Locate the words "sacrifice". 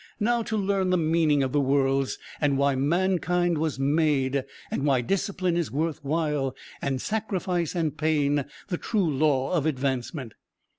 6.99-7.75